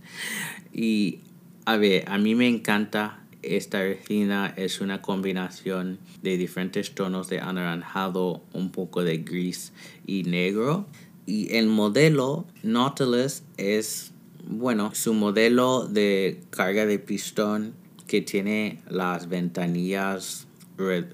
y 0.72 1.20
a 1.64 1.76
ver, 1.76 2.04
a 2.08 2.18
mí 2.18 2.34
me 2.34 2.48
encanta 2.48 3.22
esta 3.42 3.80
resina, 3.80 4.54
es 4.56 4.80
una 4.80 5.02
combinación 5.02 5.98
de 6.22 6.36
diferentes 6.36 6.94
tonos 6.94 7.28
de 7.28 7.40
anaranjado, 7.40 8.42
un 8.52 8.70
poco 8.70 9.02
de 9.04 9.18
gris 9.18 9.72
y 10.06 10.22
negro. 10.24 10.86
Y 11.26 11.54
el 11.56 11.66
modelo 11.66 12.46
Nautilus 12.62 13.42
es, 13.56 14.12
bueno, 14.44 14.94
su 14.94 15.14
modelo 15.14 15.86
de 15.86 16.40
carga 16.50 16.86
de 16.86 16.98
pistón 16.98 17.74
que 18.06 18.22
tiene 18.22 18.80
las 18.88 19.28
ventanillas 19.28 20.46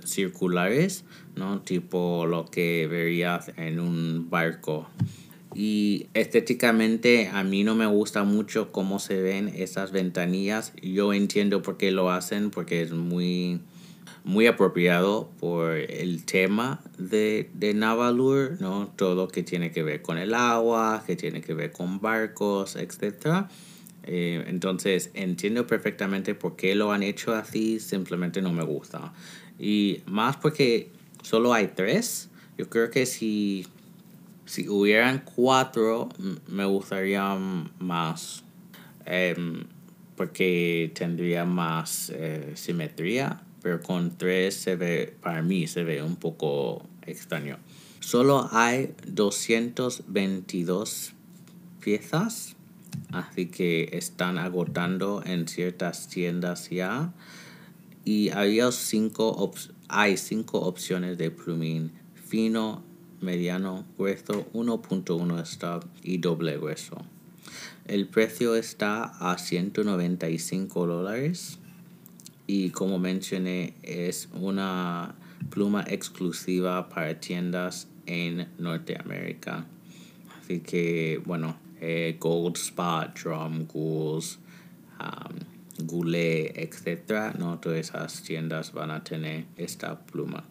circulares, 0.04 1.04
¿no? 1.36 1.60
Tipo 1.62 2.26
lo 2.26 2.46
que 2.46 2.86
verías 2.86 3.50
en 3.56 3.80
un 3.80 4.28
barco. 4.30 4.88
Y 5.54 6.06
estéticamente 6.14 7.28
a 7.32 7.42
mí 7.42 7.64
no 7.64 7.74
me 7.74 7.86
gusta 7.86 8.24
mucho 8.24 8.70
cómo 8.70 8.98
se 8.98 9.20
ven 9.20 9.48
esas 9.48 9.92
ventanillas. 9.92 10.72
Yo 10.82 11.12
entiendo 11.12 11.62
por 11.62 11.76
qué 11.76 11.90
lo 11.90 12.10
hacen, 12.10 12.50
porque 12.50 12.82
es 12.82 12.92
muy, 12.92 13.60
muy 14.24 14.46
apropiado 14.46 15.30
por 15.40 15.72
el 15.72 16.24
tema 16.26 16.80
de, 16.98 17.50
de 17.54 17.74
Navalur, 17.74 18.60
¿no? 18.60 18.92
Todo 18.94 19.28
que 19.28 19.42
tiene 19.42 19.72
que 19.72 19.82
ver 19.82 20.02
con 20.02 20.18
el 20.18 20.34
agua, 20.34 21.02
que 21.06 21.16
tiene 21.16 21.40
que 21.40 21.54
ver 21.54 21.72
con 21.72 22.00
barcos, 22.00 22.76
etc. 22.76 23.48
Eh, 24.04 24.44
entonces 24.46 25.10
entiendo 25.14 25.66
perfectamente 25.66 26.34
por 26.34 26.56
qué 26.56 26.74
lo 26.74 26.92
han 26.92 27.02
hecho 27.02 27.34
así, 27.34 27.80
simplemente 27.80 28.40
no 28.40 28.52
me 28.52 28.64
gusta. 28.64 29.12
Y 29.58 30.02
más 30.06 30.36
porque 30.36 30.90
solo 31.22 31.52
hay 31.52 31.68
tres. 31.68 32.28
Yo 32.56 32.68
creo 32.68 32.90
que 32.90 33.06
si, 33.06 33.66
si 34.46 34.68
hubieran 34.68 35.22
cuatro, 35.24 36.08
me 36.46 36.64
gustaría 36.64 37.36
más. 37.78 38.44
Em, 39.04 39.64
porque 40.16 40.90
tendría 40.94 41.44
más 41.44 42.10
eh, 42.14 42.52
simetría. 42.54 43.42
Pero 43.62 43.82
con 43.82 44.16
tres 44.16 44.54
se 44.54 44.76
ve, 44.76 45.14
para 45.20 45.42
mí 45.42 45.66
se 45.66 45.84
ve 45.84 46.02
un 46.02 46.16
poco 46.16 46.86
extraño. 47.06 47.58
Solo 48.00 48.48
hay 48.52 48.94
222 49.06 51.12
piezas. 51.80 52.54
Así 53.12 53.46
que 53.46 53.90
están 53.92 54.38
agotando 54.38 55.22
en 55.24 55.48
ciertas 55.48 56.08
tiendas 56.08 56.70
ya 56.70 57.12
y 58.08 58.30
había 58.30 58.72
cinco 58.72 59.52
hay 59.88 60.16
cinco 60.16 60.60
opciones 60.60 61.18
de 61.18 61.30
plumín 61.30 61.92
fino, 62.14 62.82
mediano, 63.20 63.84
grueso, 63.98 64.46
1.1 64.54 65.42
stop 65.42 65.84
y 66.02 66.16
doble 66.16 66.56
grueso. 66.56 67.04
El 67.86 68.08
precio 68.08 68.54
está 68.54 69.04
a 69.04 69.36
195 69.36 70.86
dólares 70.86 71.58
y 72.46 72.70
como 72.70 72.98
mencioné 72.98 73.74
es 73.82 74.30
una 74.32 75.14
pluma 75.50 75.84
exclusiva 75.86 76.88
para 76.88 77.20
tiendas 77.20 77.88
en 78.06 78.48
Norteamérica. 78.56 79.66
Así 80.40 80.60
que 80.60 81.20
bueno, 81.26 81.58
eh, 81.78 82.16
Gold 82.18 82.56
Spot, 82.56 83.14
Drum 83.22 83.66
Ghouls, 83.66 84.38
um, 84.98 85.47
Goulet, 85.78 86.56
etc. 86.56 87.34
¿no? 87.38 87.58
Todas 87.58 87.78
esas 87.78 88.22
tiendas 88.22 88.72
van 88.72 88.90
a 88.90 89.04
tener 89.04 89.44
esta 89.56 89.98
pluma. 90.00 90.44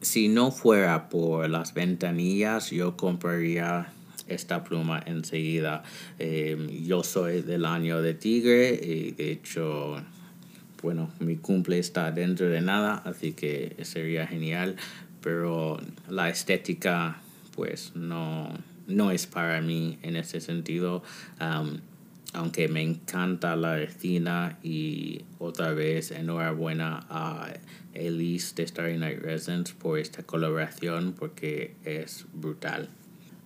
Si 0.00 0.28
no 0.28 0.50
fuera 0.50 1.08
por 1.08 1.48
las 1.48 1.74
ventanillas, 1.74 2.70
yo 2.70 2.96
compraría 2.96 3.92
esta 4.26 4.64
pluma 4.64 5.02
enseguida. 5.06 5.82
Em, 6.18 6.68
yo 6.84 7.02
soy 7.02 7.42
del 7.42 7.64
año 7.64 8.02
de 8.02 8.14
tigre 8.14 8.80
y 8.82 9.12
de 9.12 9.32
hecho, 9.32 9.96
bueno, 10.82 11.10
mi 11.20 11.36
cumple 11.36 11.78
está 11.78 12.10
dentro 12.10 12.48
de 12.48 12.60
nada, 12.60 13.02
así 13.04 13.32
que 13.32 13.76
sería 13.82 14.26
genial. 14.26 14.76
Pero 15.20 15.78
la 16.08 16.30
estética, 16.30 17.20
pues 17.54 17.92
no, 17.94 18.48
no 18.88 19.10
es 19.12 19.26
para 19.26 19.60
mí 19.60 19.98
en 20.02 20.16
ese 20.16 20.40
sentido 20.40 21.04
aunque 22.32 22.68
me 22.68 22.82
encanta 22.82 23.56
la 23.56 23.76
resina 23.76 24.58
y 24.62 25.22
otra 25.38 25.72
vez 25.72 26.10
enhorabuena 26.10 27.06
a 27.10 27.52
Elise 27.92 28.54
de 28.54 28.66
Starry 28.66 28.98
Night 28.98 29.20
Resins 29.20 29.72
por 29.72 29.98
esta 29.98 30.22
colaboración 30.22 31.14
porque 31.18 31.74
es 31.84 32.26
brutal. 32.32 32.88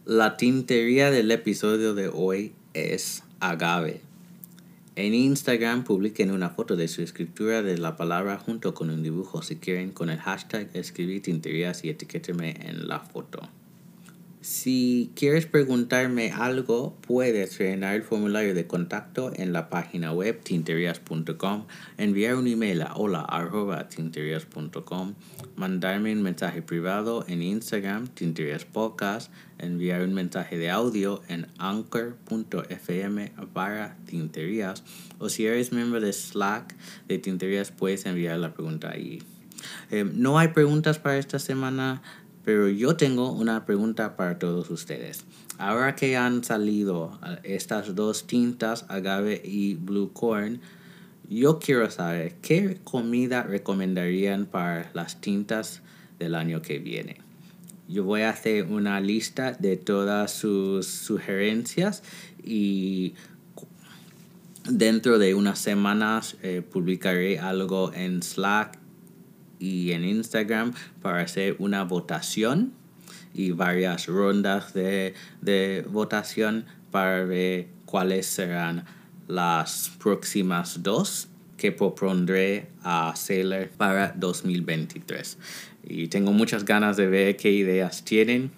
La 0.04 0.36
tintería 0.36 1.10
del 1.10 1.30
episodio 1.32 1.94
de 1.94 2.08
hoy 2.08 2.52
es 2.74 3.24
agave. 3.40 4.02
En 4.94 5.12
Instagram 5.12 5.84
publiquen 5.84 6.30
una 6.30 6.50
foto 6.50 6.76
de 6.76 6.88
su 6.88 7.02
escritura 7.02 7.62
de 7.62 7.76
la 7.76 7.96
palabra 7.96 8.38
junto 8.38 8.72
con 8.72 8.88
un 8.88 9.02
dibujo 9.02 9.42
si 9.42 9.56
quieren 9.56 9.90
con 9.90 10.08
el 10.08 10.18
hashtag 10.18 10.70
escribir 10.74 11.22
tinterías 11.22 11.84
y 11.84 11.90
etiquétenme 11.90 12.56
en 12.60 12.88
la 12.88 13.00
foto. 13.00 13.48
Si 14.46 15.10
quieres 15.16 15.44
preguntarme 15.44 16.30
algo, 16.30 16.96
puedes 17.00 17.58
llenar 17.58 17.96
el 17.96 18.04
formulario 18.04 18.54
de 18.54 18.68
contacto 18.68 19.32
en 19.34 19.52
la 19.52 19.68
página 19.68 20.12
web 20.12 20.40
tinterias.com, 20.40 21.66
enviar 21.98 22.36
un 22.36 22.46
email 22.46 22.82
a 22.82 22.94
hola.tinterias.com, 22.94 25.14
mandarme 25.56 26.12
un 26.12 26.22
mensaje 26.22 26.62
privado 26.62 27.24
en 27.26 27.42
Instagram, 27.42 28.06
Tinterias 28.06 28.64
Podcast, 28.64 29.32
enviar 29.58 30.02
un 30.02 30.14
mensaje 30.14 30.58
de 30.58 30.70
audio 30.70 31.22
en 31.26 31.48
anchor.fm 31.58 33.32
para 33.52 33.96
Tinterias, 34.06 34.84
o 35.18 35.28
si 35.28 35.44
eres 35.44 35.72
miembro 35.72 36.00
de 36.00 36.12
Slack 36.12 36.76
de 37.08 37.18
Tinterias, 37.18 37.72
puedes 37.72 38.06
enviar 38.06 38.38
la 38.38 38.54
pregunta 38.54 38.92
ahí. 38.92 39.24
Eh, 39.90 40.04
no 40.04 40.38
hay 40.38 40.46
preguntas 40.48 40.98
para 41.00 41.18
esta 41.18 41.40
semana. 41.40 42.02
Pero 42.46 42.68
yo 42.68 42.94
tengo 42.94 43.32
una 43.32 43.66
pregunta 43.66 44.14
para 44.16 44.38
todos 44.38 44.70
ustedes. 44.70 45.24
Ahora 45.58 45.96
que 45.96 46.16
han 46.16 46.44
salido 46.44 47.18
estas 47.42 47.96
dos 47.96 48.28
tintas, 48.28 48.86
agave 48.88 49.42
y 49.44 49.74
blue 49.74 50.12
corn, 50.12 50.60
yo 51.28 51.58
quiero 51.58 51.90
saber 51.90 52.36
qué 52.42 52.78
comida 52.84 53.42
recomendarían 53.42 54.46
para 54.46 54.92
las 54.94 55.20
tintas 55.20 55.82
del 56.20 56.36
año 56.36 56.62
que 56.62 56.78
viene. 56.78 57.16
Yo 57.88 58.04
voy 58.04 58.20
a 58.20 58.30
hacer 58.30 58.66
una 58.66 59.00
lista 59.00 59.50
de 59.50 59.76
todas 59.76 60.30
sus 60.30 60.86
sugerencias 60.86 62.04
y 62.44 63.14
dentro 64.70 65.18
de 65.18 65.34
unas 65.34 65.58
semanas 65.58 66.36
eh, 66.44 66.62
publicaré 66.62 67.40
algo 67.40 67.92
en 67.92 68.22
Slack 68.22 68.85
y 69.58 69.92
en 69.92 70.04
Instagram 70.04 70.74
para 71.02 71.20
hacer 71.22 71.56
una 71.58 71.84
votación 71.84 72.72
y 73.34 73.52
varias 73.52 74.06
rondas 74.06 74.72
de, 74.74 75.14
de 75.40 75.84
votación 75.88 76.66
para 76.90 77.24
ver 77.24 77.68
cuáles 77.84 78.26
serán 78.26 78.84
las 79.28 79.92
próximas 79.98 80.82
dos 80.82 81.28
que 81.56 81.72
propondré 81.72 82.68
a 82.82 83.14
Sailor 83.16 83.68
para 83.70 84.12
2023. 84.16 85.38
Y 85.84 86.08
tengo 86.08 86.32
muchas 86.32 86.64
ganas 86.64 86.96
de 86.96 87.06
ver 87.06 87.36
qué 87.36 87.50
ideas 87.50 88.04
tienen. 88.04 88.50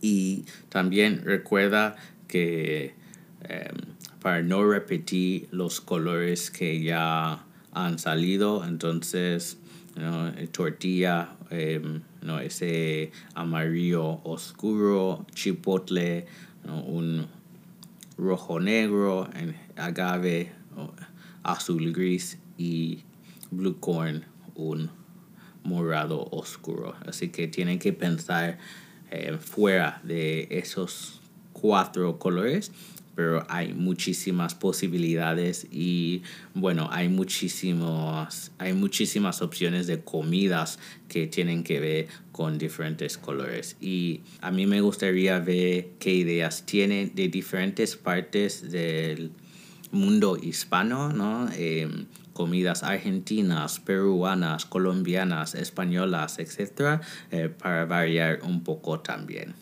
Y 0.00 0.44
también 0.68 1.22
recuerda 1.24 1.96
que 2.26 2.94
em, 3.42 3.76
para 4.20 4.42
no 4.42 4.64
repetir 4.68 5.48
los 5.50 5.80
colores 5.80 6.50
que 6.50 6.82
ya 6.82 7.44
han 7.72 7.98
salido, 7.98 8.64
entonces 8.64 9.58
tortilla, 10.52 11.36
em, 11.50 12.02
no, 12.22 12.38
ese 12.38 13.12
amarillo 13.34 14.20
oscuro, 14.24 15.26
chipotle, 15.34 16.26
un 16.64 17.26
rojo 18.16 18.60
negro, 18.60 19.28
agave, 19.76 20.52
azul 21.42 21.92
gris 21.92 22.38
y 22.58 23.02
blue 23.50 23.78
corn, 23.80 24.24
un 24.54 24.90
morado 25.64 26.28
oscuro. 26.30 26.94
Así 27.06 27.28
que 27.28 27.48
tienen 27.48 27.78
que 27.78 27.92
pensar 27.92 28.58
eh, 29.10 29.36
fuera 29.38 30.00
de 30.04 30.48
esos 30.50 31.20
cuatro 31.52 32.18
colores 32.18 32.72
pero 33.20 33.44
hay 33.50 33.74
muchísimas 33.74 34.54
posibilidades 34.54 35.66
y 35.70 36.22
bueno, 36.54 36.88
hay 36.90 37.10
muchísimos, 37.10 38.50
hay 38.56 38.72
muchísimas 38.72 39.42
opciones 39.42 39.86
de 39.86 40.00
comidas 40.00 40.78
que 41.06 41.26
tienen 41.26 41.62
que 41.62 41.80
ver 41.80 42.08
con 42.32 42.56
diferentes 42.56 43.18
colores. 43.18 43.76
Y 43.78 44.22
a 44.40 44.50
mí 44.50 44.64
me 44.64 44.80
gustaría 44.80 45.38
ver 45.38 45.88
qué 45.98 46.14
ideas 46.14 46.64
tienen 46.64 47.14
de 47.14 47.28
diferentes 47.28 47.94
partes 47.94 48.72
del 48.72 49.32
mundo 49.92 50.38
hispano, 50.40 51.12
¿no? 51.12 51.46
Em, 51.52 52.06
comidas 52.32 52.82
argentinas, 52.82 53.80
peruanas, 53.80 54.64
colombianas, 54.64 55.54
españolas, 55.54 56.38
etcétera, 56.38 57.02
eh, 57.30 57.50
para 57.50 57.84
variar 57.84 58.40
un 58.44 58.64
poco 58.64 59.00
también. 59.00 59.52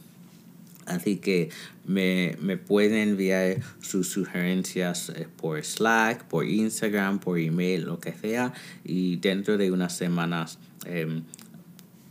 Así 0.88 1.16
que 1.16 1.50
me, 1.84 2.36
pueden 2.56 3.10
enviar 3.10 3.60
sus 3.80 4.08
sugerencias 4.08 5.10
eh, 5.10 5.28
por 5.36 5.62
Slack, 5.62 6.24
por 6.24 6.46
Instagram, 6.46 7.18
por 7.18 7.38
email, 7.38 7.84
lo 7.84 8.00
que 8.00 8.12
sea. 8.12 8.54
Y 8.84 9.16
dentro 9.16 9.58
de 9.58 9.70
unas 9.70 9.94
semanas 9.94 10.58
em, 10.86 11.24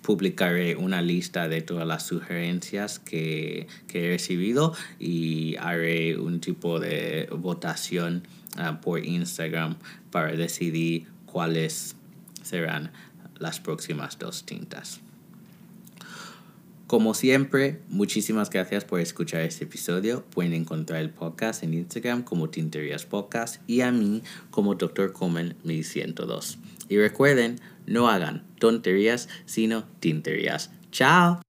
publicaré 0.04 0.76
una 0.76 1.02
lista 1.02 1.48
de 1.48 1.62
todas 1.62 1.88
las 1.88 2.06
sugerencias 2.06 3.00
que, 3.00 3.68
he 3.92 4.08
recibido 4.10 4.76
y 5.00 5.56
haré 5.60 6.20
un 6.20 6.40
tipo 6.40 6.80
de 6.80 7.28
votación 7.32 8.28
ah, 8.58 8.80
por 8.80 9.04
Instagram 9.04 9.76
para 10.12 10.34
decidir 10.34 11.08
cuáles 11.26 11.96
serán 12.44 12.92
las 13.40 13.60
próximas 13.60 14.20
dos 14.20 14.46
tintas. 14.46 15.02
Como 16.88 17.14
siempre, 17.14 17.82
muchísimas 17.90 18.50
gracias 18.50 18.86
por 18.86 19.02
escuchar 19.02 19.42
este 19.42 19.66
episodio. 19.66 20.24
Pueden 20.30 20.54
encontrar 20.54 21.02
el 21.02 21.10
podcast 21.10 21.64
en 21.64 21.74
Instagram 21.74 22.24
como 22.24 22.50
Tinterías 22.50 23.06
Podcast 23.06 23.62
y 23.68 23.82
a 23.82 23.92
mí 23.92 24.24
como 24.52 24.76
Dr. 24.76 25.12
Comen 25.12 25.58
1102. 25.66 26.60
Y 26.88 26.98
recuerden, 26.98 27.60
no 27.86 28.08
hagan 28.08 28.46
tonterías, 28.58 29.28
sino 29.46 29.84
tinterías. 30.00 30.72
¡Chao! 30.90 31.42